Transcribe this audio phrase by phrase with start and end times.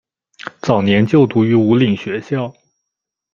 [0.63, 2.51] 早年就读于武岭学校。